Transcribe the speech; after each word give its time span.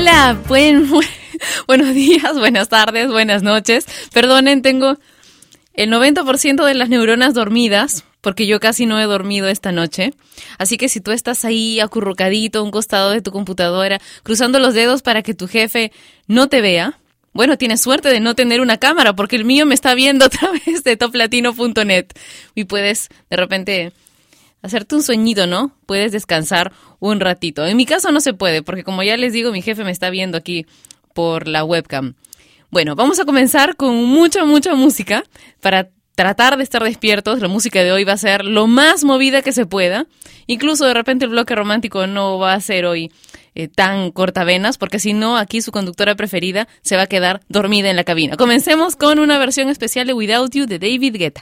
Hola, 0.00 0.34
buen, 0.48 0.90
buenos 1.66 1.94
días, 1.94 2.32
buenas 2.38 2.70
tardes, 2.70 3.08
buenas 3.08 3.42
noches. 3.42 3.84
Perdonen, 4.14 4.62
tengo 4.62 4.96
el 5.74 5.90
90% 5.90 6.64
de 6.64 6.72
las 6.72 6.88
neuronas 6.88 7.34
dormidas, 7.34 8.04
porque 8.22 8.46
yo 8.46 8.60
casi 8.60 8.86
no 8.86 8.98
he 8.98 9.04
dormido 9.04 9.46
esta 9.48 9.72
noche. 9.72 10.14
Así 10.56 10.78
que 10.78 10.88
si 10.88 11.02
tú 11.02 11.10
estás 11.10 11.44
ahí 11.44 11.80
acurrucadito 11.80 12.60
a 12.60 12.62
un 12.62 12.70
costado 12.70 13.10
de 13.10 13.20
tu 13.20 13.30
computadora, 13.30 14.00
cruzando 14.22 14.58
los 14.58 14.72
dedos 14.72 15.02
para 15.02 15.20
que 15.20 15.34
tu 15.34 15.46
jefe 15.46 15.92
no 16.26 16.48
te 16.48 16.62
vea, 16.62 16.98
bueno, 17.34 17.58
tienes 17.58 17.82
suerte 17.82 18.08
de 18.08 18.20
no 18.20 18.34
tener 18.34 18.62
una 18.62 18.78
cámara, 18.78 19.14
porque 19.14 19.36
el 19.36 19.44
mío 19.44 19.66
me 19.66 19.74
está 19.74 19.94
viendo 19.94 20.24
a 20.24 20.30
través 20.30 20.82
de 20.82 20.96
toplatino.net 20.96 22.06
y 22.54 22.64
puedes 22.64 23.10
de 23.28 23.36
repente 23.36 23.92
hacerte 24.62 24.94
un 24.94 25.02
sueñito, 25.02 25.46
¿no? 25.46 25.76
Puedes 25.84 26.10
descansar 26.10 26.72
un 27.00 27.18
ratito. 27.18 27.66
En 27.66 27.76
mi 27.76 27.86
caso 27.86 28.12
no 28.12 28.20
se 28.20 28.34
puede, 28.34 28.62
porque 28.62 28.84
como 28.84 29.02
ya 29.02 29.16
les 29.16 29.32
digo, 29.32 29.50
mi 29.50 29.62
jefe 29.62 29.82
me 29.84 29.90
está 29.90 30.10
viendo 30.10 30.38
aquí 30.38 30.66
por 31.14 31.48
la 31.48 31.64
webcam. 31.64 32.14
Bueno, 32.70 32.94
vamos 32.94 33.18
a 33.18 33.24
comenzar 33.24 33.74
con 33.74 33.96
mucha, 34.04 34.44
mucha 34.44 34.74
música 34.74 35.24
para 35.60 35.88
tratar 36.14 36.56
de 36.56 36.62
estar 36.62 36.84
despiertos. 36.84 37.40
La 37.40 37.48
música 37.48 37.82
de 37.82 37.90
hoy 37.90 38.04
va 38.04 38.12
a 38.12 38.18
ser 38.18 38.44
lo 38.44 38.66
más 38.66 39.02
movida 39.02 39.42
que 39.42 39.52
se 39.52 39.66
pueda. 39.66 40.06
Incluso 40.46 40.86
de 40.86 40.94
repente 40.94 41.24
el 41.24 41.30
bloque 41.30 41.54
romántico 41.54 42.06
no 42.06 42.38
va 42.38 42.54
a 42.54 42.60
ser 42.60 42.84
hoy 42.84 43.10
eh, 43.54 43.66
tan 43.68 44.12
cortavenas, 44.12 44.78
porque 44.78 45.00
si 45.00 45.12
no, 45.12 45.36
aquí 45.36 45.62
su 45.62 45.72
conductora 45.72 46.14
preferida 46.14 46.68
se 46.82 46.96
va 46.96 47.02
a 47.02 47.06
quedar 47.06 47.40
dormida 47.48 47.90
en 47.90 47.96
la 47.96 48.04
cabina. 48.04 48.36
Comencemos 48.36 48.94
con 48.94 49.18
una 49.18 49.38
versión 49.38 49.68
especial 49.68 50.06
de 50.06 50.12
Without 50.12 50.52
You 50.54 50.66
de 50.66 50.78
David 50.78 51.16
Guetta. 51.16 51.40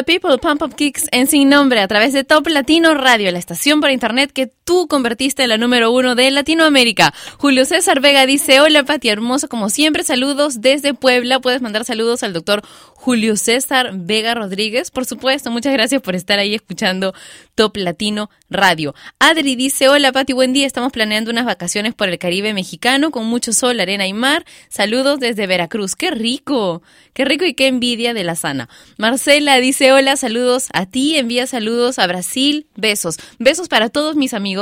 The 0.00 0.04
People, 0.04 0.38
Pump 0.38 0.62
Up 0.62 0.74
Kicks 0.74 1.08
en 1.12 1.26
Sin 1.26 1.48
Nombre 1.50 1.80
a 1.80 1.88
través 1.88 2.12
de 2.12 2.24
Top 2.24 2.46
Latino 2.48 2.94
Radio, 2.94 3.30
la 3.32 3.38
estación 3.38 3.80
por 3.80 3.90
internet 3.90 4.32
que 4.32 4.50
tú 4.70 4.86
convertiste 4.86 5.42
en 5.42 5.48
la 5.48 5.58
número 5.58 5.90
uno 5.90 6.14
de 6.14 6.30
Latinoamérica. 6.30 7.12
Julio 7.38 7.64
César 7.64 7.98
Vega 7.98 8.24
dice, 8.24 8.60
hola 8.60 8.84
Pati, 8.84 9.08
hermoso 9.08 9.48
como 9.48 9.68
siempre, 9.68 10.04
saludos 10.04 10.60
desde 10.60 10.94
Puebla. 10.94 11.40
Puedes 11.40 11.60
mandar 11.60 11.84
saludos 11.84 12.22
al 12.22 12.32
doctor 12.32 12.62
Julio 12.94 13.36
César 13.36 13.90
Vega 13.94 14.32
Rodríguez, 14.34 14.92
por 14.92 15.06
supuesto. 15.06 15.50
Muchas 15.50 15.72
gracias 15.72 16.00
por 16.02 16.14
estar 16.14 16.38
ahí 16.38 16.54
escuchando 16.54 17.14
Top 17.56 17.76
Latino 17.78 18.30
Radio. 18.48 18.94
Adri 19.18 19.56
dice, 19.56 19.88
hola 19.88 20.12
Pati, 20.12 20.34
buen 20.34 20.52
día. 20.52 20.68
Estamos 20.68 20.92
planeando 20.92 21.32
unas 21.32 21.46
vacaciones 21.46 21.92
por 21.94 22.08
el 22.08 22.18
Caribe 22.18 22.54
mexicano 22.54 23.10
con 23.10 23.26
mucho 23.26 23.52
sol, 23.52 23.80
arena 23.80 24.06
y 24.06 24.12
mar. 24.12 24.44
Saludos 24.68 25.18
desde 25.18 25.48
Veracruz. 25.48 25.96
¡Qué 25.96 26.12
rico! 26.12 26.82
¡Qué 27.12 27.24
rico 27.24 27.44
y 27.44 27.54
qué 27.54 27.66
envidia 27.66 28.14
de 28.14 28.22
la 28.22 28.36
sana! 28.36 28.68
Marcela 28.98 29.56
dice 29.56 29.92
hola, 29.92 30.16
saludos 30.16 30.68
a 30.72 30.86
ti, 30.86 31.16
envía 31.16 31.48
saludos 31.48 31.98
a 31.98 32.06
Brasil, 32.06 32.68
besos. 32.76 33.16
Besos 33.40 33.68
para 33.68 33.88
todos 33.88 34.14
mis 34.14 34.32
amigos 34.32 34.59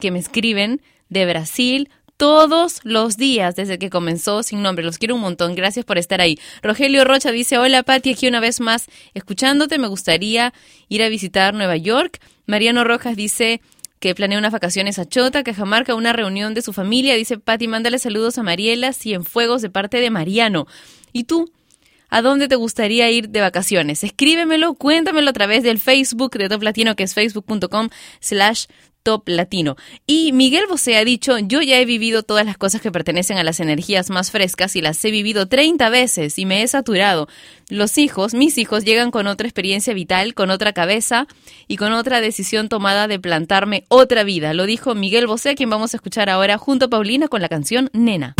que 0.00 0.10
me 0.10 0.18
escriben 0.18 0.80
de 1.08 1.26
Brasil 1.26 1.88
todos 2.16 2.80
los 2.82 3.16
días 3.16 3.56
desde 3.56 3.78
que 3.78 3.90
comenzó 3.90 4.42
sin 4.42 4.62
nombre. 4.62 4.84
Los 4.84 4.98
quiero 4.98 5.14
un 5.14 5.20
montón. 5.20 5.54
Gracias 5.54 5.84
por 5.84 5.98
estar 5.98 6.20
ahí. 6.20 6.38
Rogelio 6.62 7.04
Rocha 7.04 7.30
dice, 7.30 7.58
hola 7.58 7.82
Pati, 7.82 8.12
aquí 8.12 8.26
una 8.26 8.40
vez 8.40 8.60
más 8.60 8.86
escuchándote. 9.14 9.78
Me 9.78 9.88
gustaría 9.88 10.52
ir 10.88 11.02
a 11.02 11.08
visitar 11.08 11.54
Nueva 11.54 11.76
York. 11.76 12.20
Mariano 12.46 12.84
Rojas 12.84 13.16
dice 13.16 13.60
que 13.98 14.14
planea 14.14 14.38
unas 14.38 14.52
vacaciones 14.52 14.98
a 14.98 15.06
Chota, 15.06 15.42
Cajamarca, 15.42 15.94
una 15.94 16.12
reunión 16.12 16.54
de 16.54 16.62
su 16.62 16.72
familia. 16.72 17.14
Dice, 17.14 17.38
Pati, 17.38 17.68
mándale 17.68 17.98
saludos 17.98 18.38
a 18.38 18.42
Mariela 18.42 18.92
Cienfuegos 18.92 19.62
de 19.62 19.70
parte 19.70 20.00
de 20.00 20.10
Mariano. 20.10 20.66
¿Y 21.12 21.24
tú? 21.24 21.50
¿A 22.08 22.22
dónde 22.22 22.46
te 22.46 22.54
gustaría 22.54 23.10
ir 23.10 23.30
de 23.30 23.40
vacaciones? 23.40 24.04
Escríbemelo, 24.04 24.74
cuéntamelo 24.74 25.30
a 25.30 25.32
través 25.32 25.64
del 25.64 25.80
Facebook 25.80 26.38
de 26.38 26.48
Top 26.48 26.62
Latino, 26.62 26.94
que 26.94 27.02
es 27.02 27.14
facebook.com 27.14 27.88
slash 28.20 28.66
Top 29.06 29.28
Latino. 29.28 29.76
Y 30.04 30.32
Miguel 30.32 30.64
Bosé 30.68 30.96
ha 30.96 31.04
dicho, 31.04 31.38
yo 31.38 31.62
ya 31.62 31.78
he 31.78 31.84
vivido 31.84 32.24
todas 32.24 32.44
las 32.44 32.58
cosas 32.58 32.80
que 32.80 32.90
pertenecen 32.90 33.38
a 33.38 33.44
las 33.44 33.60
energías 33.60 34.10
más 34.10 34.32
frescas 34.32 34.74
y 34.74 34.80
las 34.80 35.04
he 35.04 35.12
vivido 35.12 35.46
30 35.46 35.88
veces 35.90 36.40
y 36.40 36.44
me 36.44 36.64
he 36.64 36.66
saturado. 36.66 37.28
Los 37.68 37.98
hijos, 37.98 38.34
mis 38.34 38.58
hijos, 38.58 38.84
llegan 38.84 39.12
con 39.12 39.28
otra 39.28 39.46
experiencia 39.46 39.94
vital, 39.94 40.34
con 40.34 40.50
otra 40.50 40.72
cabeza 40.72 41.28
y 41.68 41.76
con 41.76 41.92
otra 41.92 42.20
decisión 42.20 42.68
tomada 42.68 43.06
de 43.06 43.20
plantarme 43.20 43.84
otra 43.86 44.24
vida. 44.24 44.54
Lo 44.54 44.66
dijo 44.66 44.96
Miguel 44.96 45.28
Bosé, 45.28 45.54
quien 45.54 45.70
vamos 45.70 45.94
a 45.94 45.98
escuchar 45.98 46.28
ahora 46.28 46.58
junto 46.58 46.86
a 46.86 46.90
Paulina 46.90 47.28
con 47.28 47.40
la 47.40 47.48
canción 47.48 47.90
Nena. 47.92 48.34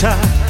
time 0.00 0.49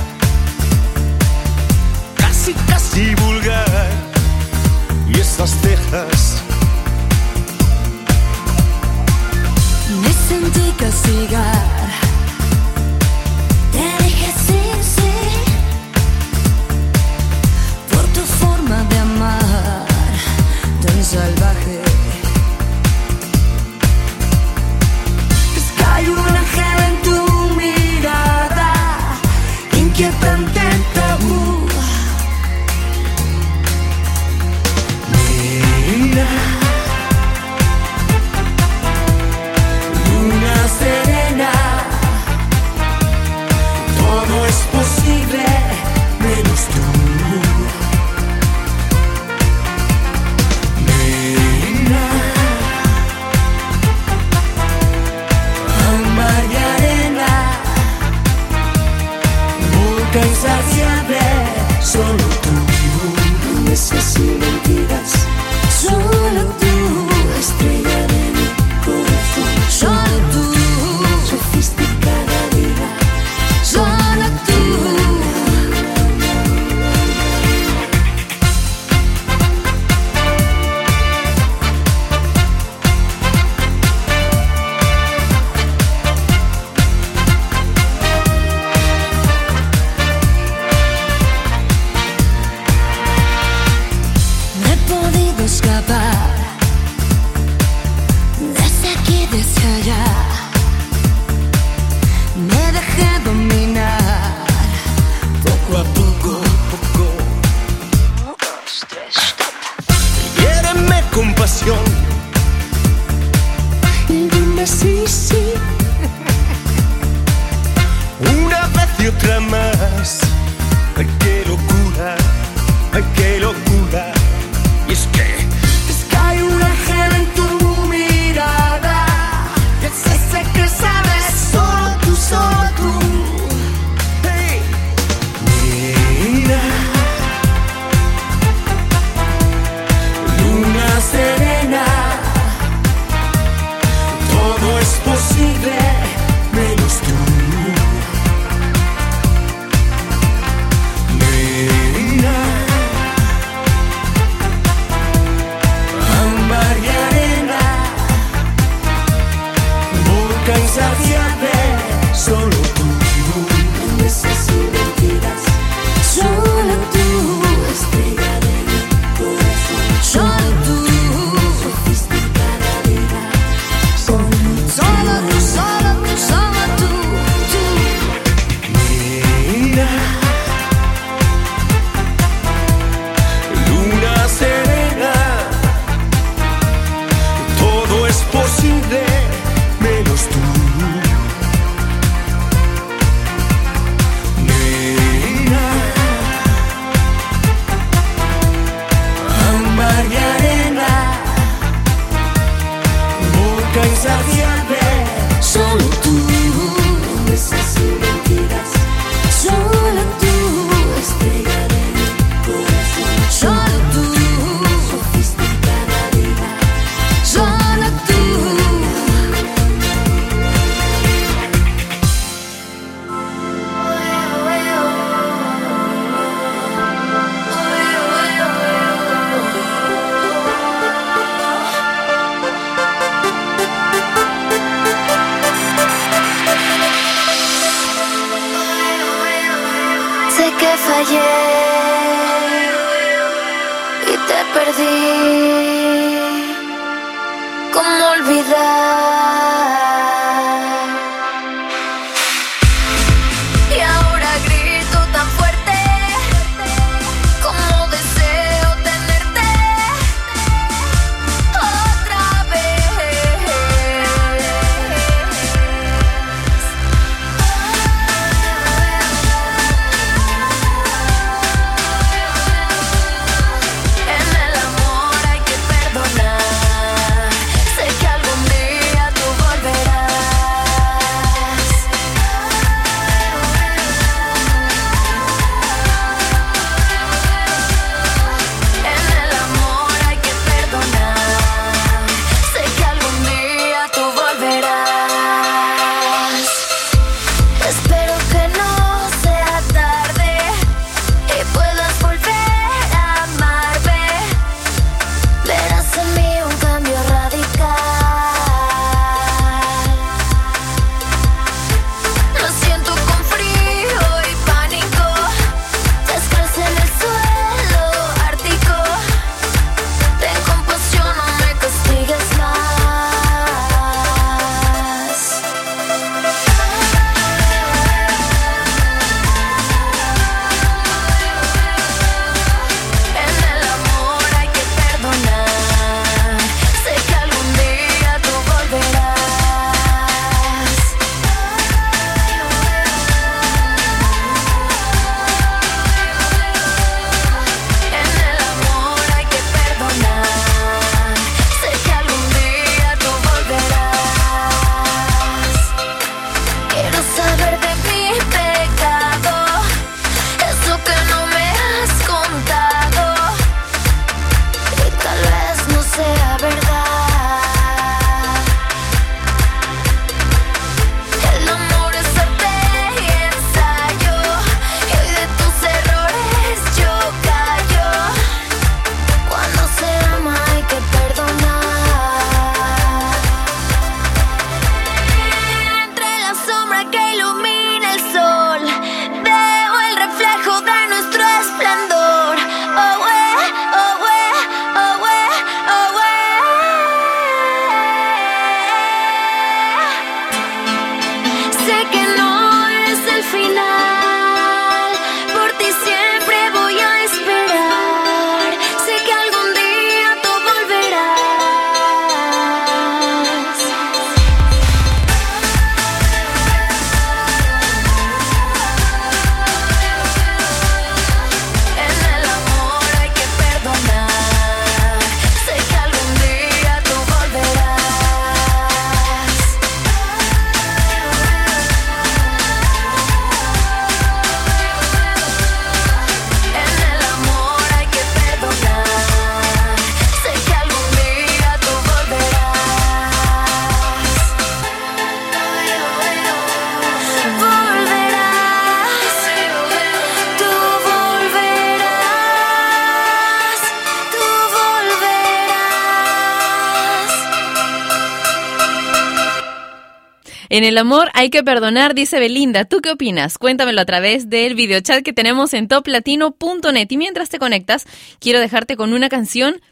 En 460.61 460.66
el 460.66 460.77
amor 460.77 461.09
hay 461.14 461.31
que 461.31 461.42
perdonar, 461.42 461.94
dice 461.94 462.20
Belinda. 462.20 462.66
¿Tú 462.66 462.83
qué 462.83 462.90
opinas? 462.90 463.38
Cuéntamelo 463.38 463.81
a 463.81 463.87
través 463.87 464.29
del 464.29 464.55
videochat 464.55 465.03
que 465.03 465.14
tenemos 465.14 465.55
en 465.55 465.68
toplatino.net. 465.68 466.87
Y 466.90 466.99
mientras 466.99 467.31
te 467.31 467.38
conectas, 467.38 467.87
quiero 468.18 468.40
dejarte 468.40 468.77
con 468.77 468.92
una 468.92 469.09
canción 469.09 469.62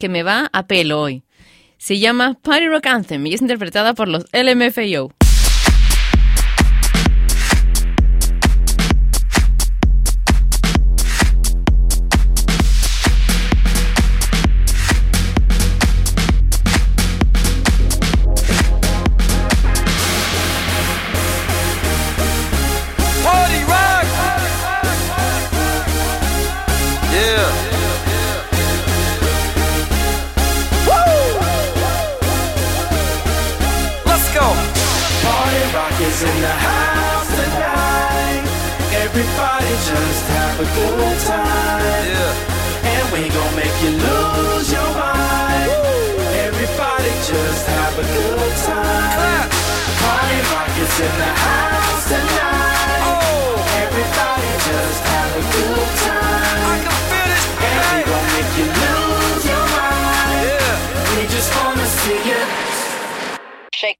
que 0.00 0.08
me 0.08 0.24
va 0.24 0.50
a 0.52 0.66
pelo 0.66 1.00
hoy. 1.00 1.22
Se 1.78 2.00
llama 2.00 2.36
Party 2.42 2.66
Rock 2.66 2.86
Anthem 2.86 3.24
y 3.24 3.34
es 3.34 3.40
interpretada 3.40 3.94
por 3.94 4.08
los 4.08 4.24
LMFAO. 4.32 5.12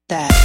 that. 0.09 0.42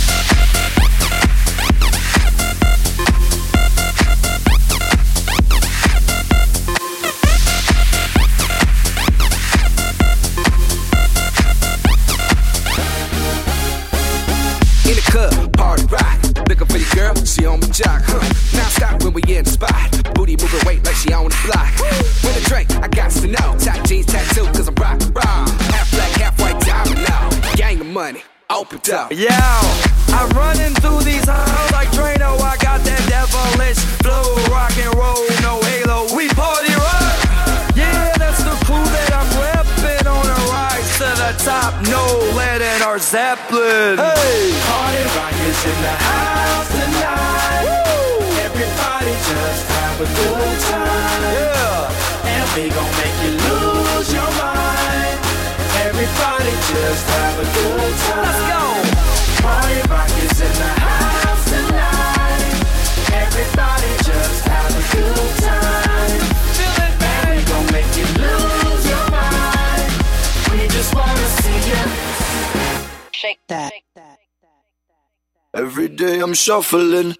Zeppelin. 43.08 43.96
Hey! 43.96 44.52
Party 44.68 45.02
rockers 45.16 45.64
in 45.64 45.78
the 45.80 45.96
house 45.96 46.68
tonight. 46.68 47.64
Woo! 47.64 48.20
Everybody 48.44 49.12
just 49.24 49.64
have 49.72 49.96
a 49.96 50.04
good 50.04 50.60
time. 50.68 51.22
Yeah. 51.32 52.28
And 52.28 52.46
we 52.52 52.68
gon' 52.68 52.92
make 53.00 53.16
you 53.24 53.32
lose 53.48 54.12
your 54.12 54.30
mind. 54.36 55.18
Everybody 55.88 56.52
just 56.68 57.06
have 57.08 57.38
a 57.38 57.46
good 57.56 57.94
time. 57.96 58.24
Let's 58.26 58.52
go. 58.52 58.57
day 75.98 76.20
I'm 76.20 76.32
shuffling. 76.32 77.16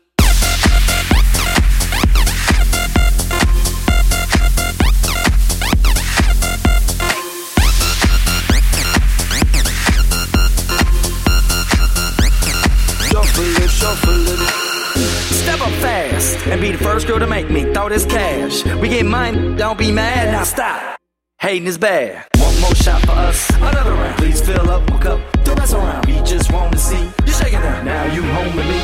and 16.50 16.62
be 16.62 16.72
the 16.72 16.78
first 16.78 17.06
girl 17.06 17.18
to 17.18 17.26
make 17.26 17.50
me 17.50 17.62
throw 17.74 17.90
this 17.90 18.06
cash. 18.06 18.64
We 18.80 18.88
get 18.88 19.04
money, 19.04 19.54
don't 19.56 19.78
be 19.78 19.92
mad, 19.92 20.32
now 20.32 20.44
stop. 20.44 20.98
Hating 21.38 21.66
is 21.66 21.76
bad 21.76 22.26
more 22.68 22.76
shot 22.76 23.00
for 23.02 23.12
us. 23.12 23.50
Another 23.56 23.92
round, 23.92 24.16
please 24.18 24.40
fill 24.40 24.68
up 24.70 24.82
my 24.90 24.98
cup. 24.98 25.20
Don't 25.44 25.58
mess 25.58 25.72
around, 25.72 26.06
we 26.06 26.20
just 26.22 26.52
want 26.52 26.72
to 26.72 26.78
see 26.78 27.04
you 27.26 27.32
shaking. 27.32 27.60
Now 27.60 28.04
you 28.14 28.22
home 28.22 28.54
with 28.56 28.66
me. 28.66 28.78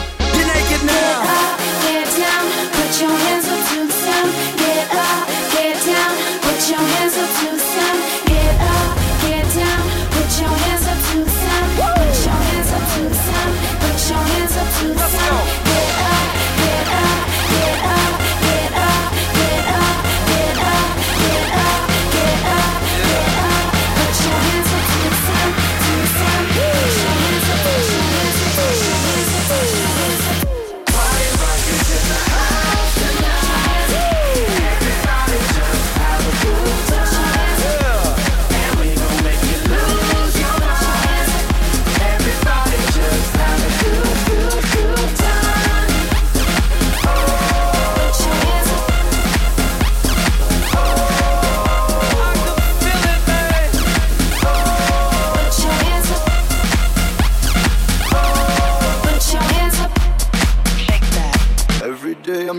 Naked 0.52 0.82
now. 0.86 1.20
Get 1.24 1.40
up, 1.40 1.58
get 1.84 2.08
down, 2.22 2.44
put 2.76 2.90
your 3.00 3.16
hands 3.24 3.46
up 3.52 3.60
to 3.68 3.78
the 3.86 3.96
sound. 4.04 4.30
Get 4.60 4.86
up, 5.08 5.24
get 5.54 5.76
down, 5.84 6.12
put 6.44 6.60
your 6.70 6.84
hands 6.94 7.16
up. 7.18 7.23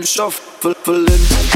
shuffling 0.06 1.55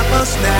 stop 0.00 0.12
us 0.20 0.36
now. 0.42 0.59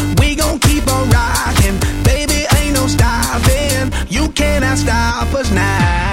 you 4.51 4.59
cannot 4.59 4.77
stop 4.77 5.33
us 5.33 5.49
now. 5.51 6.10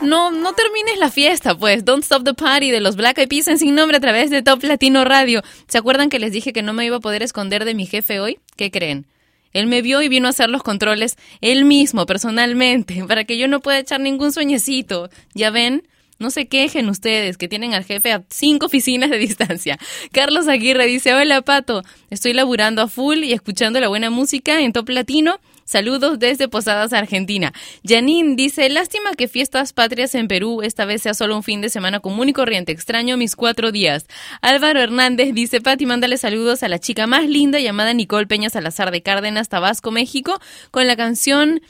No, 0.00 0.30
no 0.30 0.52
termines 0.52 0.98
la 0.98 1.10
fiesta, 1.10 1.56
pues. 1.56 1.84
Don't 1.84 2.04
Stop 2.04 2.22
the 2.24 2.34
Party 2.34 2.70
de 2.70 2.80
los 2.80 2.94
Black 2.94 3.18
Eyed 3.18 3.28
Peas 3.28 3.48
en 3.48 3.58
sin 3.58 3.74
nombre 3.74 3.96
a 3.96 4.00
través 4.00 4.30
de 4.30 4.42
Top 4.42 4.62
Latino 4.62 5.04
Radio. 5.04 5.42
¿Se 5.66 5.76
acuerdan 5.76 6.08
que 6.08 6.20
les 6.20 6.30
dije 6.30 6.52
que 6.52 6.62
no 6.62 6.72
me 6.72 6.84
iba 6.84 6.98
a 6.98 7.00
poder 7.00 7.22
esconder 7.24 7.64
de 7.64 7.74
mi 7.74 7.84
jefe 7.84 8.20
hoy? 8.20 8.38
¿Qué 8.56 8.70
creen? 8.70 9.06
Él 9.52 9.66
me 9.66 9.82
vio 9.82 10.02
y 10.02 10.08
vino 10.08 10.28
a 10.28 10.30
hacer 10.30 10.50
los 10.50 10.62
controles 10.62 11.16
él 11.40 11.64
mismo, 11.64 12.06
personalmente, 12.06 13.04
para 13.08 13.24
que 13.24 13.38
yo 13.38 13.48
no 13.48 13.60
pueda 13.60 13.80
echar 13.80 14.00
ningún 14.00 14.32
sueñecito. 14.32 15.10
¿Ya 15.34 15.50
ven? 15.50 15.82
No 16.20 16.30
se 16.30 16.46
quejen 16.46 16.88
ustedes, 16.88 17.36
que 17.36 17.48
tienen 17.48 17.74
al 17.74 17.84
jefe 17.84 18.12
a 18.12 18.24
cinco 18.28 18.66
oficinas 18.66 19.10
de 19.10 19.18
distancia. 19.18 19.78
Carlos 20.12 20.46
Aguirre 20.46 20.86
dice, 20.86 21.14
hola 21.14 21.42
Pato, 21.42 21.82
estoy 22.10 22.34
laburando 22.34 22.82
a 22.82 22.88
full 22.88 23.18
y 23.18 23.32
escuchando 23.32 23.80
la 23.80 23.88
buena 23.88 24.10
música 24.10 24.60
en 24.60 24.72
Top 24.72 24.88
Latino. 24.88 25.40
Saludos 25.68 26.18
desde 26.18 26.48
Posadas, 26.48 26.94
Argentina. 26.94 27.52
Janine 27.84 28.36
dice, 28.36 28.70
lástima 28.70 29.12
que 29.12 29.28
fiestas 29.28 29.74
patrias 29.74 30.14
en 30.14 30.26
Perú 30.26 30.62
esta 30.62 30.86
vez 30.86 31.02
sea 31.02 31.12
solo 31.12 31.36
un 31.36 31.42
fin 31.42 31.60
de 31.60 31.68
semana 31.68 32.00
común 32.00 32.30
y 32.30 32.32
corriente. 32.32 32.72
Extraño 32.72 33.18
mis 33.18 33.36
cuatro 33.36 33.70
días. 33.70 34.06
Álvaro 34.40 34.80
Hernández 34.80 35.34
dice, 35.34 35.60
Pati, 35.60 35.84
mándale 35.84 36.16
saludos 36.16 36.62
a 36.62 36.70
la 36.70 36.78
chica 36.78 37.06
más 37.06 37.28
linda 37.28 37.60
llamada 37.60 37.92
Nicole 37.92 38.26
Peña 38.26 38.48
Salazar 38.48 38.90
de 38.90 39.02
Cárdenas, 39.02 39.50
Tabasco, 39.50 39.90
México, 39.90 40.40
con 40.70 40.86
la 40.86 40.96
canción... 40.96 41.60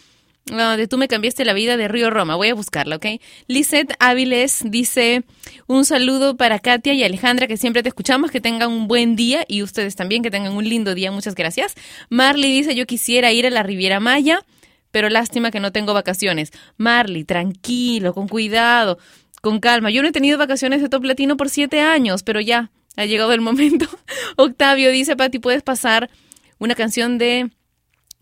de 0.49 0.89
Tú 0.89 0.97
me 0.97 1.09
cambiaste 1.09 1.45
la 1.45 1.53
vida 1.53 1.77
de 1.77 1.89
Río 1.89 2.11
Roma. 2.11 2.37
Voy 2.37 2.49
a 2.49 2.55
buscarla, 2.55 2.97
¿ok? 2.97 3.07
Lisette 3.47 3.95
Áviles 3.99 4.63
dice 4.65 5.25
un 5.67 5.85
saludo 5.85 6.37
para 6.37 6.59
Katia 6.59 6.95
y 6.95 7.05
Alejandra, 7.05 7.47
que 7.47 7.57
siempre 7.57 7.83
te 7.83 7.91
escuchamos, 7.91 8.31
que 8.31 8.41
tengan 8.41 8.71
un 8.71 8.89
buen 8.89 9.15
día 9.15 9.45
y 9.47 9.63
ustedes 9.63 9.95
también 9.95 10.23
que 10.23 10.31
tengan 10.31 10.55
un 10.55 10.65
lindo 10.65 10.95
día. 10.95 11.13
Muchas 11.13 11.35
gracias. 11.35 11.75
Marley 12.09 12.51
dice 12.51 12.75
yo 12.75 12.87
quisiera 12.87 13.31
ir 13.33 13.47
a 13.47 13.51
la 13.51 13.63
Riviera 13.63 14.01
Maya, 14.01 14.45
pero 14.91 15.11
lástima 15.11 15.51
que 15.51 15.61
no 15.61 15.71
tengo 15.71 15.93
vacaciones. 15.93 16.51
Marley, 16.77 17.25
tranquilo, 17.25 18.15
con 18.15 18.27
cuidado, 18.27 18.99
con 19.43 19.61
calma. 19.61 19.91
Yo 19.91 20.03
no 20.03 20.09
he 20.09 20.13
tenido 20.13 20.39
vacaciones 20.39 20.81
de 20.81 20.89
Top 20.89 21.05
Latino 21.05 21.37
por 21.37 21.51
siete 21.51 21.81
años, 21.81 22.23
pero 22.23 22.41
ya, 22.41 22.71
ha 22.97 23.05
llegado 23.05 23.33
el 23.33 23.41
momento. 23.41 23.87
Octavio 24.37 24.91
dice, 24.91 25.15
Pati, 25.15 25.39
¿puedes 25.39 25.63
pasar 25.63 26.11
una 26.59 26.75
canción 26.75 27.19
de... 27.19 27.51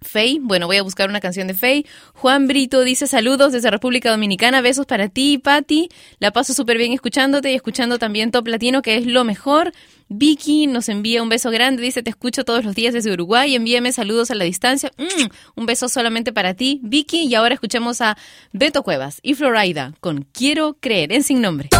Fey, 0.02 0.38
bueno, 0.40 0.66
voy 0.66 0.76
a 0.76 0.82
buscar 0.82 1.08
una 1.08 1.20
canción 1.20 1.46
de 1.46 1.54
Fey. 1.54 1.86
Juan 2.14 2.46
Brito 2.46 2.82
dice 2.82 3.06
saludos 3.06 3.52
desde 3.52 3.70
República 3.70 4.10
Dominicana, 4.10 4.60
besos 4.60 4.86
para 4.86 5.08
ti, 5.08 5.38
Patti. 5.38 5.88
La 6.18 6.32
paso 6.32 6.52
súper 6.54 6.78
bien 6.78 6.92
escuchándote 6.92 7.50
y 7.50 7.54
escuchando 7.54 7.98
también 7.98 8.30
Top 8.30 8.46
Latino, 8.46 8.82
que 8.82 8.96
es 8.96 9.06
lo 9.06 9.24
mejor. 9.24 9.72
Vicky 10.08 10.68
nos 10.68 10.88
envía 10.88 11.22
un 11.22 11.28
beso 11.28 11.50
grande, 11.50 11.82
dice 11.82 12.02
te 12.02 12.10
escucho 12.10 12.44
todos 12.44 12.64
los 12.64 12.74
días 12.74 12.94
desde 12.94 13.12
Uruguay, 13.12 13.56
envíame 13.56 13.90
saludos 13.90 14.30
a 14.30 14.34
la 14.34 14.44
distancia. 14.44 14.92
Mm, 14.98 15.26
un 15.56 15.66
beso 15.66 15.88
solamente 15.88 16.32
para 16.32 16.54
ti, 16.54 16.80
Vicky. 16.82 17.24
Y 17.26 17.34
ahora 17.34 17.54
escuchamos 17.54 18.00
a 18.00 18.16
Beto 18.52 18.82
Cuevas 18.82 19.18
y 19.22 19.34
Florida 19.34 19.94
con 20.00 20.26
Quiero 20.32 20.76
creer 20.80 21.12
en 21.12 21.22
sin 21.24 21.40
nombre. 21.40 21.70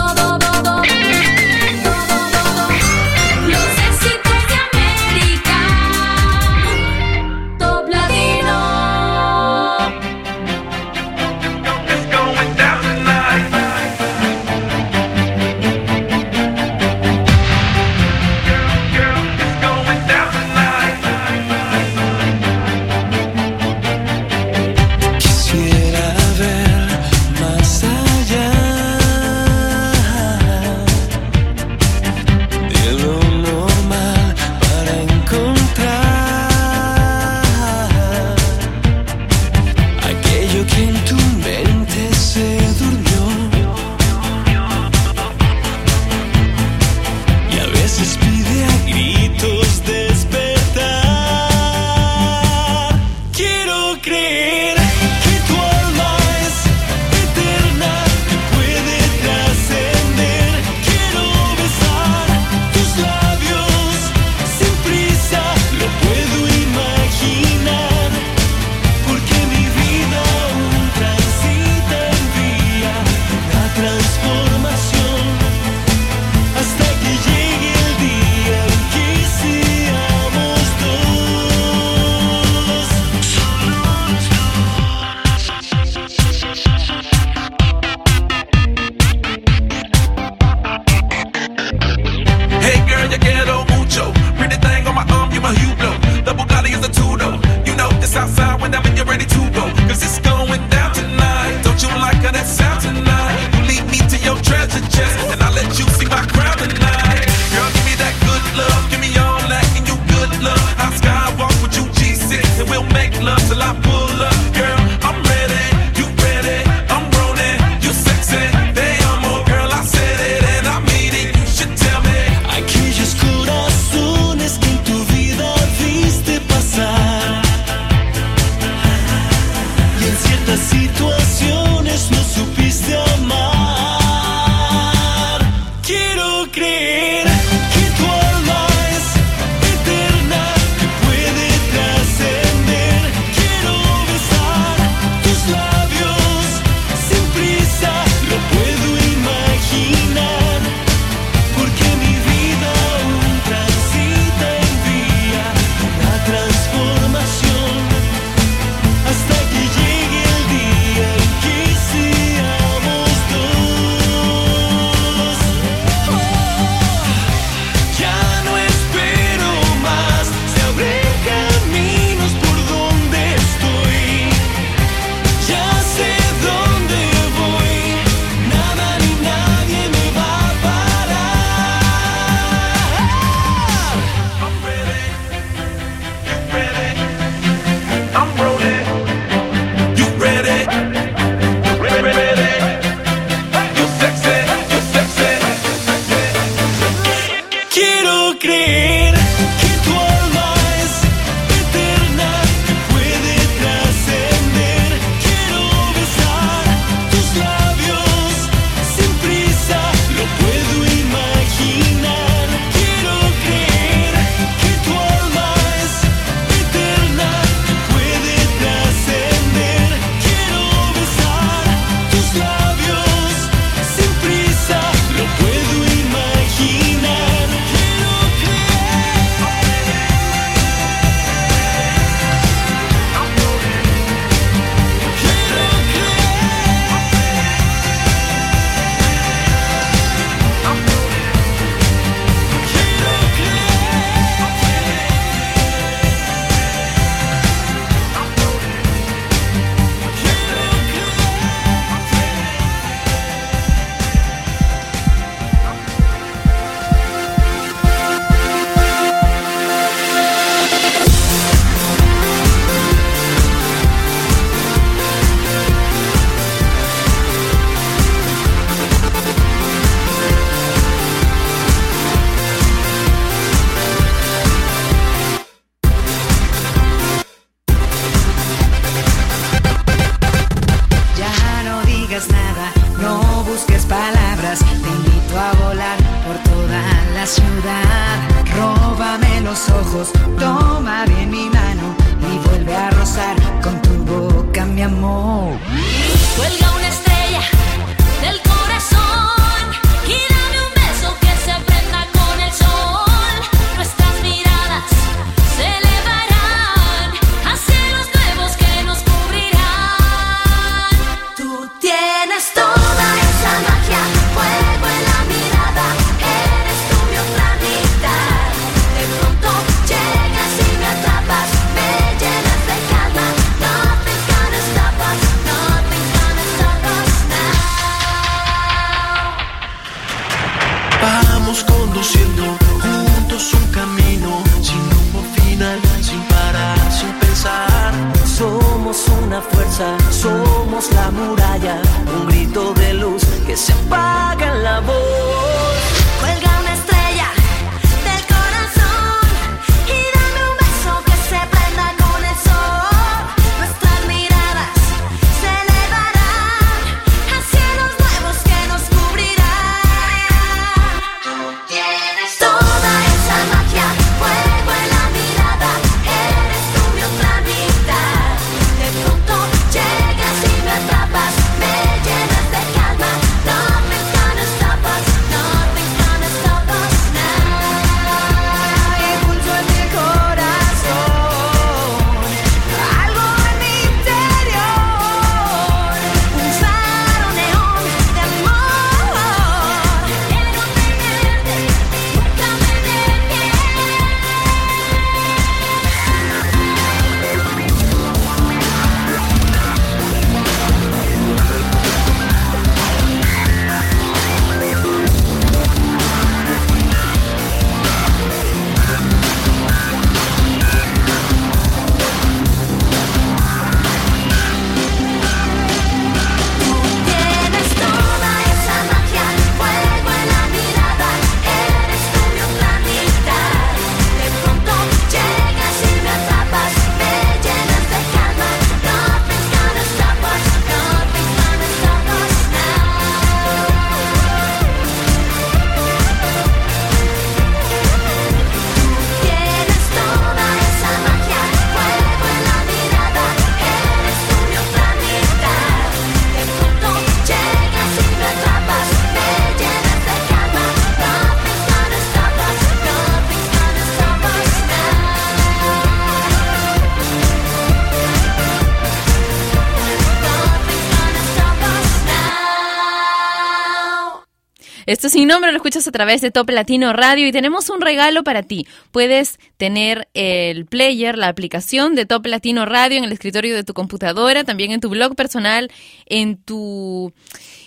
Esto 464.86 465.08
sin 465.08 465.26
nombre 465.26 465.50
lo 465.50 465.56
escuchas 465.56 465.88
a 465.88 465.90
través 465.90 466.20
de 466.20 466.30
Top 466.30 466.48
Latino 466.48 466.92
Radio 466.92 467.26
y 467.26 467.32
tenemos 467.32 467.70
un 467.70 467.80
regalo 467.80 468.22
para 468.22 468.44
ti. 468.44 468.68
Puedes 468.92 469.40
tener 469.56 470.06
el 470.14 470.64
player, 470.66 471.18
la 471.18 471.26
aplicación 471.26 471.96
de 471.96 472.06
Top 472.06 472.24
Latino 472.26 472.64
Radio 472.66 472.96
en 472.98 473.02
el 473.02 473.10
escritorio 473.10 473.56
de 473.56 473.64
tu 473.64 473.74
computadora, 473.74 474.44
también 474.44 474.70
en 474.70 474.80
tu 474.80 474.88
blog 474.88 475.16
personal, 475.16 475.72
en 476.06 476.36
tu... 476.36 477.12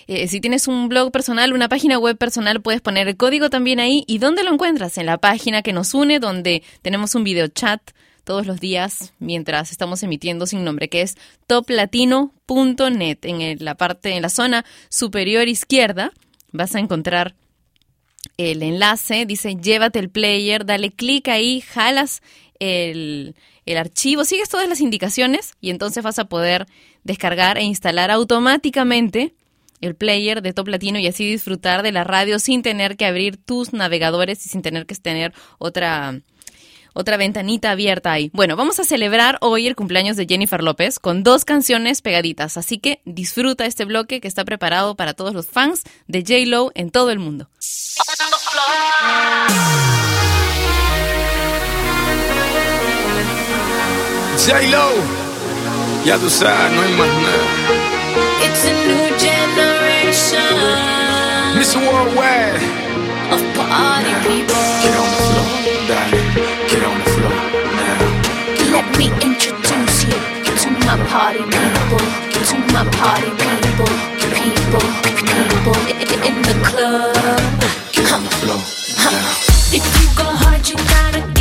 eh, 0.06 0.28
si 0.28 0.40
tienes 0.40 0.66
un 0.66 0.88
blog 0.88 1.12
personal, 1.12 1.52
una 1.52 1.68
página 1.68 1.98
web 1.98 2.16
personal, 2.16 2.62
puedes 2.62 2.80
poner 2.80 3.06
el 3.06 3.18
código 3.18 3.50
también 3.50 3.80
ahí. 3.80 4.02
¿Y 4.06 4.16
dónde 4.16 4.42
lo 4.42 4.54
encuentras? 4.54 4.96
En 4.96 5.04
la 5.04 5.18
página 5.18 5.60
que 5.60 5.74
nos 5.74 5.92
une, 5.92 6.20
donde 6.20 6.62
tenemos 6.80 7.14
un 7.14 7.24
video 7.24 7.48
chat 7.48 7.82
todos 8.24 8.46
los 8.46 8.60
días 8.60 9.12
mientras 9.18 9.72
estamos 9.72 10.02
emitiendo 10.02 10.46
sin 10.46 10.64
nombre, 10.64 10.88
que 10.88 11.02
es 11.02 11.18
toplatino.net. 11.46 13.18
En 13.24 13.62
la 13.62 13.74
parte, 13.74 14.12
en 14.12 14.22
la 14.22 14.30
zona 14.30 14.64
superior 14.88 15.48
izquierda, 15.48 16.12
vas 16.52 16.74
a 16.74 16.78
encontrar 16.78 17.34
el 18.36 18.62
enlace, 18.62 19.26
dice 19.26 19.56
llévate 19.56 19.98
el 19.98 20.10
player, 20.10 20.64
dale 20.64 20.90
clic 20.90 21.28
ahí, 21.28 21.60
jalas 21.60 22.22
el, 22.58 23.34
el 23.66 23.76
archivo, 23.76 24.24
sigues 24.24 24.48
todas 24.48 24.68
las 24.68 24.80
indicaciones 24.80 25.54
y 25.60 25.70
entonces 25.70 26.02
vas 26.02 26.18
a 26.18 26.26
poder 26.26 26.66
descargar 27.04 27.58
e 27.58 27.62
instalar 27.62 28.10
automáticamente 28.10 29.34
el 29.80 29.94
player 29.94 30.42
de 30.42 30.52
Top 30.52 30.68
Latino 30.68 30.98
y 30.98 31.06
así 31.06 31.30
disfrutar 31.30 31.82
de 31.82 31.92
la 31.92 32.04
radio 32.04 32.38
sin 32.38 32.62
tener 32.62 32.96
que 32.96 33.06
abrir 33.06 33.36
tus 33.38 33.72
navegadores 33.72 34.44
y 34.44 34.48
sin 34.48 34.62
tener 34.62 34.86
que 34.86 34.94
tener 34.94 35.32
otra 35.58 36.20
otra 36.92 37.16
ventanita 37.16 37.70
abierta 37.70 38.12
ahí. 38.12 38.30
Bueno, 38.32 38.56
vamos 38.56 38.78
a 38.80 38.84
celebrar 38.84 39.38
hoy 39.40 39.66
el 39.66 39.76
cumpleaños 39.76 40.16
de 40.16 40.26
Jennifer 40.26 40.62
López 40.62 40.98
con 40.98 41.22
dos 41.22 41.44
canciones 41.44 42.02
pegaditas, 42.02 42.56
así 42.56 42.78
que 42.78 43.00
disfruta 43.04 43.66
este 43.66 43.84
bloque 43.84 44.20
que 44.20 44.28
está 44.28 44.44
preparado 44.44 44.94
para 44.96 45.14
todos 45.14 45.34
los 45.34 45.46
fans 45.46 45.82
de 46.06 46.20
J 46.20 46.46
Lo 46.46 46.72
en 46.74 46.90
todo 46.90 47.10
el 47.10 47.18
mundo. 47.18 47.48
J-Lo, 54.46 54.88
ya 56.04 56.16
tú 56.16 56.30
sabes, 56.30 56.72
no 56.72 56.80
hay 56.82 56.92
más 56.94 57.08
nada. 57.08 57.90
It's 58.42 58.64
a 58.64 58.72
new 58.86 59.18
generation 59.18 60.40
Mr. 61.56 61.76
Worldwide, 61.86 62.56
of 63.32 63.40
party 63.54 64.14
people. 64.26 64.99
Let 68.80 68.96
me 68.96 69.08
introduce 69.20 70.04
you 70.04 70.16
to 70.56 70.70
my 70.86 70.96
party 71.12 71.44
people, 71.44 72.00
to 72.48 72.56
my 72.72 72.88
party 72.96 73.28
people, 73.28 73.92
people, 74.32 74.86
people 75.20 75.76
in 76.24 76.40
the 76.40 76.54
club. 76.64 77.12
Get 77.92 78.10
on 78.10 78.24
the 78.24 78.30
floor. 78.40 78.56
If 79.70 79.84
you 80.00 80.08
go 80.16 80.24
hard, 80.24 80.66
you 80.66 80.76
gotta 80.76 81.39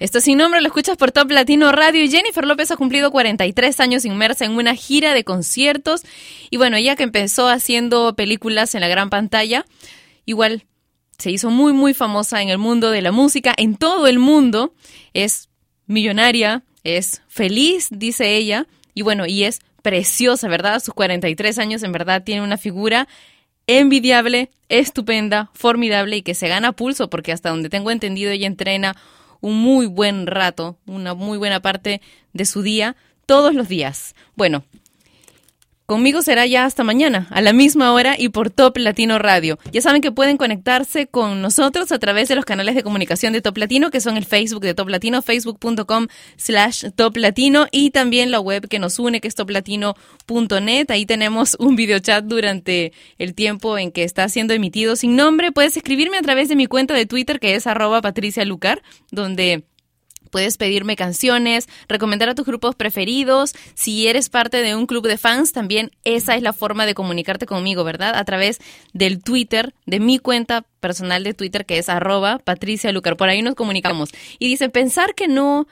Esto 0.00 0.16
es 0.16 0.24
sin 0.24 0.38
nombre, 0.38 0.62
lo 0.62 0.66
escuchas 0.66 0.96
por 0.96 1.12
Top 1.12 1.30
Latino 1.30 1.70
Radio. 1.72 2.10
Jennifer 2.10 2.46
López 2.46 2.70
ha 2.70 2.78
cumplido 2.78 3.10
43 3.10 3.80
años 3.80 4.06
inmersa 4.06 4.46
en 4.46 4.52
una 4.52 4.74
gira 4.74 5.12
de 5.12 5.24
conciertos. 5.24 6.04
Y 6.48 6.56
bueno, 6.56 6.78
ella 6.78 6.96
que 6.96 7.02
empezó 7.02 7.48
haciendo 7.48 8.16
películas 8.16 8.74
en 8.74 8.80
la 8.80 8.88
gran 8.88 9.10
pantalla, 9.10 9.66
igual 10.24 10.64
se 11.18 11.30
hizo 11.30 11.50
muy, 11.50 11.74
muy 11.74 11.92
famosa 11.92 12.40
en 12.40 12.48
el 12.48 12.56
mundo 12.56 12.90
de 12.90 13.02
la 13.02 13.12
música, 13.12 13.52
en 13.54 13.76
todo 13.76 14.06
el 14.06 14.18
mundo. 14.18 14.72
Es 15.12 15.50
millonaria, 15.86 16.62
es 16.82 17.20
feliz, 17.28 17.88
dice 17.90 18.36
ella. 18.36 18.66
Y 18.94 19.02
bueno, 19.02 19.26
y 19.26 19.44
es 19.44 19.60
preciosa, 19.82 20.48
¿verdad? 20.48 20.76
A 20.76 20.80
sus 20.80 20.94
43 20.94 21.58
años 21.58 21.82
en 21.82 21.92
verdad 21.92 22.24
tiene 22.24 22.40
una 22.40 22.56
figura 22.56 23.06
envidiable, 23.66 24.50
estupenda, 24.70 25.50
formidable 25.52 26.16
y 26.16 26.22
que 26.22 26.34
se 26.34 26.48
gana 26.48 26.72
pulso 26.72 27.10
porque 27.10 27.32
hasta 27.32 27.50
donde 27.50 27.68
tengo 27.68 27.90
entendido 27.90 28.30
ella 28.30 28.46
entrena 28.46 28.96
un 29.40 29.60
muy 29.60 29.86
buen 29.86 30.26
rato, 30.26 30.78
una 30.86 31.14
muy 31.14 31.38
buena 31.38 31.60
parte 31.60 32.00
de 32.32 32.44
su 32.44 32.62
día, 32.62 32.96
todos 33.26 33.54
los 33.54 33.68
días. 33.68 34.14
Bueno, 34.36 34.64
Conmigo 35.90 36.22
será 36.22 36.46
ya 36.46 36.66
hasta 36.66 36.84
mañana, 36.84 37.26
a 37.30 37.40
la 37.40 37.52
misma 37.52 37.92
hora 37.92 38.14
y 38.16 38.28
por 38.28 38.48
Top 38.48 38.76
Latino 38.76 39.18
Radio. 39.18 39.58
Ya 39.72 39.80
saben 39.80 40.00
que 40.00 40.12
pueden 40.12 40.36
conectarse 40.36 41.08
con 41.08 41.42
nosotros 41.42 41.90
a 41.90 41.98
través 41.98 42.28
de 42.28 42.36
los 42.36 42.44
canales 42.44 42.76
de 42.76 42.84
comunicación 42.84 43.32
de 43.32 43.42
Top 43.42 43.58
Latino, 43.58 43.90
que 43.90 44.00
son 44.00 44.16
el 44.16 44.24
Facebook 44.24 44.62
de 44.62 44.72
Top 44.72 44.88
Latino, 44.88 45.20
facebook.com 45.20 46.06
slash 46.36 46.84
Top 46.94 47.16
Latino 47.16 47.66
y 47.72 47.90
también 47.90 48.30
la 48.30 48.38
web 48.38 48.68
que 48.68 48.78
nos 48.78 49.00
une, 49.00 49.20
que 49.20 49.26
es 49.26 49.34
toplatino.net. 49.34 50.90
Ahí 50.92 51.06
tenemos 51.06 51.56
un 51.58 51.74
videochat 51.74 52.24
durante 52.24 52.92
el 53.18 53.34
tiempo 53.34 53.76
en 53.76 53.90
que 53.90 54.04
está 54.04 54.28
siendo 54.28 54.54
emitido 54.54 54.94
sin 54.94 55.16
nombre. 55.16 55.50
Puedes 55.50 55.76
escribirme 55.76 56.18
a 56.18 56.22
través 56.22 56.48
de 56.48 56.54
mi 56.54 56.66
cuenta 56.66 56.94
de 56.94 57.06
Twitter, 57.06 57.40
que 57.40 57.56
es 57.56 57.66
arroba 57.66 58.00
Patricia 58.00 58.44
Lucar, 58.44 58.80
donde 59.10 59.64
Puedes 60.30 60.56
pedirme 60.56 60.96
canciones, 60.96 61.68
recomendar 61.88 62.28
a 62.28 62.34
tus 62.34 62.46
grupos 62.46 62.74
preferidos. 62.74 63.54
Si 63.74 64.06
eres 64.06 64.28
parte 64.28 64.62
de 64.62 64.74
un 64.74 64.86
club 64.86 65.06
de 65.06 65.18
fans, 65.18 65.52
también 65.52 65.90
esa 66.04 66.36
es 66.36 66.42
la 66.42 66.52
forma 66.52 66.86
de 66.86 66.94
comunicarte 66.94 67.46
conmigo, 67.46 67.84
¿verdad? 67.84 68.14
A 68.14 68.24
través 68.24 68.58
del 68.92 69.22
Twitter, 69.22 69.74
de 69.86 70.00
mi 70.00 70.18
cuenta 70.18 70.64
personal 70.80 71.24
de 71.24 71.34
Twitter, 71.34 71.66
que 71.66 71.78
es 71.78 71.88
arroba 71.88 72.38
Patricia 72.38 72.92
Lucar. 72.92 73.16
Por 73.16 73.28
ahí 73.28 73.42
nos 73.42 73.54
comunicamos. 73.54 74.10
Y 74.38 74.48
dice, 74.48 74.68
pensar 74.68 75.14
que 75.14 75.28
no, 75.28 75.66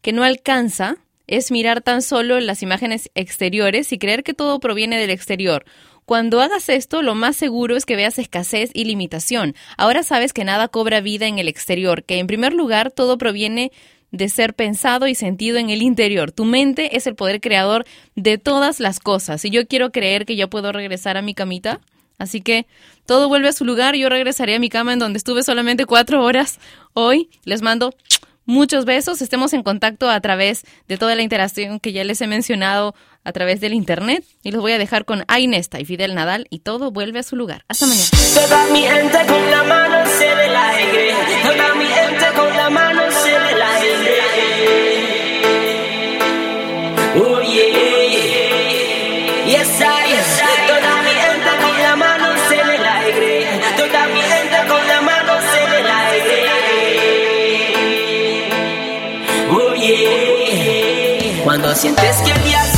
que 0.00 0.12
no 0.12 0.24
alcanza 0.24 0.96
es 1.26 1.50
mirar 1.50 1.80
tan 1.80 2.02
solo 2.02 2.40
las 2.40 2.62
imágenes 2.62 3.10
exteriores 3.14 3.92
y 3.92 3.98
creer 3.98 4.22
que 4.22 4.34
todo 4.34 4.60
proviene 4.60 4.98
del 4.98 5.10
exterior. 5.10 5.64
Cuando 6.04 6.40
hagas 6.40 6.68
esto, 6.68 7.02
lo 7.02 7.14
más 7.14 7.36
seguro 7.36 7.76
es 7.76 7.86
que 7.86 7.96
veas 7.96 8.18
escasez 8.18 8.70
y 8.74 8.84
limitación. 8.84 9.54
Ahora 9.76 10.02
sabes 10.02 10.32
que 10.32 10.44
nada 10.44 10.68
cobra 10.68 11.00
vida 11.00 11.26
en 11.26 11.38
el 11.38 11.48
exterior, 11.48 12.04
que 12.04 12.18
en 12.18 12.26
primer 12.26 12.52
lugar 12.52 12.90
todo 12.90 13.18
proviene 13.18 13.70
de 14.10 14.28
ser 14.28 14.54
pensado 14.54 15.06
y 15.06 15.14
sentido 15.14 15.58
en 15.58 15.70
el 15.70 15.82
interior. 15.82 16.32
Tu 16.32 16.44
mente 16.44 16.96
es 16.96 17.06
el 17.06 17.14
poder 17.14 17.40
creador 17.40 17.84
de 18.14 18.36
todas 18.38 18.78
las 18.78 19.00
cosas. 19.00 19.44
Y 19.44 19.50
yo 19.50 19.66
quiero 19.66 19.90
creer 19.90 20.26
que 20.26 20.36
yo 20.36 20.50
puedo 20.50 20.70
regresar 20.70 21.16
a 21.16 21.22
mi 21.22 21.34
camita. 21.34 21.80
Así 22.18 22.40
que 22.40 22.66
todo 23.06 23.28
vuelve 23.28 23.48
a 23.48 23.52
su 23.52 23.64
lugar. 23.64 23.96
Yo 23.96 24.08
regresaré 24.08 24.54
a 24.54 24.60
mi 24.60 24.68
cama 24.68 24.92
en 24.92 24.98
donde 24.98 25.16
estuve 25.16 25.42
solamente 25.42 25.86
cuatro 25.86 26.22
horas 26.22 26.60
hoy. 26.92 27.30
Les 27.44 27.62
mando 27.62 27.94
muchos 28.44 28.84
besos. 28.84 29.22
Estemos 29.22 29.52
en 29.52 29.62
contacto 29.62 30.08
a 30.08 30.20
través 30.20 30.64
de 30.88 30.98
toda 30.98 31.14
la 31.14 31.22
interacción 31.22 31.80
que 31.80 31.92
ya 31.92 32.04
les 32.04 32.20
he 32.20 32.26
mencionado 32.26 32.94
a 33.24 33.32
través 33.32 33.60
del 33.60 33.74
internet. 33.74 34.24
Y 34.42 34.50
los 34.50 34.60
voy 34.60 34.72
a 34.72 34.78
dejar 34.78 35.04
con 35.04 35.24
Ainesta 35.28 35.80
y 35.80 35.84
Fidel 35.84 36.14
Nadal 36.14 36.46
y 36.50 36.60
todo 36.60 36.90
vuelve 36.90 37.18
a 37.20 37.22
su 37.22 37.36
lugar. 37.36 37.64
Hasta 37.68 37.86
mañana. 37.86 38.08
Cuando 61.72 61.80
sientes 61.80 62.20
que 62.20 62.30
el 62.32 62.44
día 62.44 62.71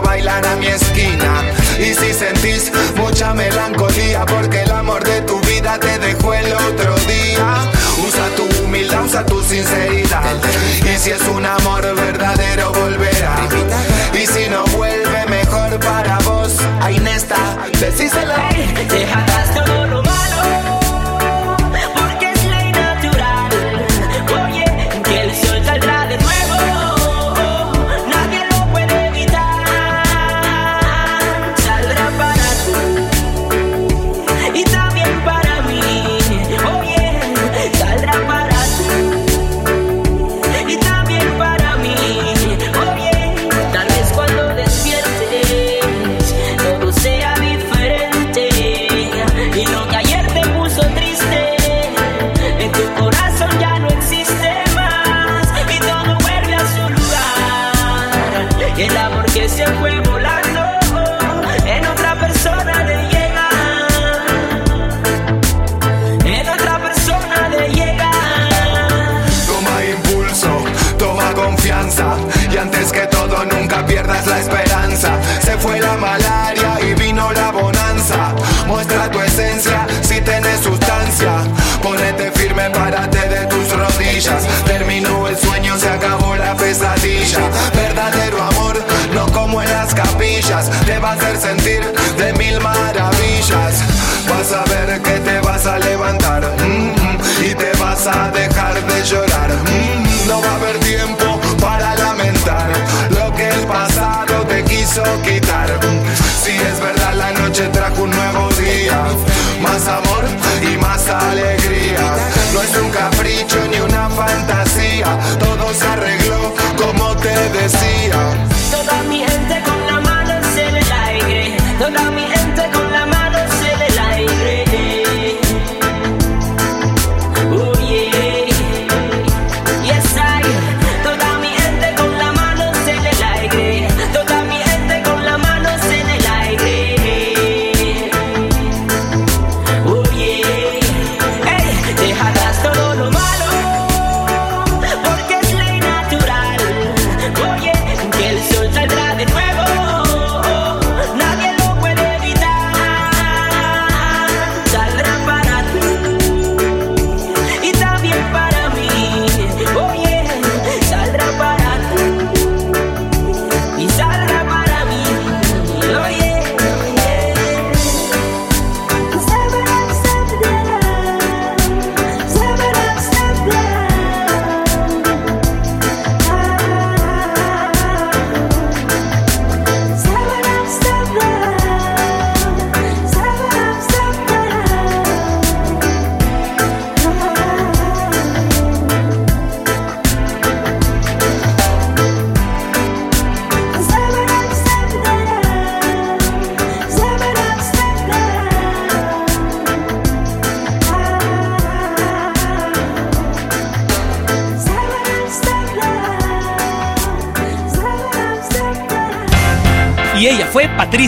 bailar 0.00 0.46
a 0.46 0.56
mi 0.56 0.66
esquina. 0.66 1.42
Y 1.78 1.94
si 1.94 2.12
sentís 2.12 2.72
mucha 2.96 3.34
melancolía, 3.34 4.24
porque 4.26 4.62
el 4.62 4.70
amor 4.70 5.02
de 5.04 5.20
tu 5.22 5.40
vida 5.40 5.78
te 5.78 5.98
dejó 5.98 6.34
el 6.34 6.52
otro 6.52 6.94
día. 7.06 7.70
Usa 8.06 8.28
tu 8.36 8.64
humildad, 8.64 9.04
usa 9.04 9.24
tu 9.26 9.42
sinceridad. 9.42 10.36
Y 10.82 10.98
si 10.98 11.10
es 11.10 11.22
un 11.28 11.44
amor 11.44 11.82
verdadero, 11.94 12.72
volverá. 12.72 12.97